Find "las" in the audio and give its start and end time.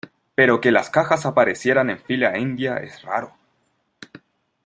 0.71-0.89